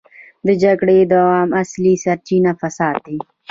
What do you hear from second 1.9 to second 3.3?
سرچينه فساد دی.